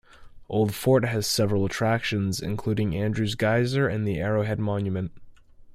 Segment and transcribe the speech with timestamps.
[0.49, 5.11] Old Fort has several attractions, including Andrews Geyser and the Arrowhead Monument.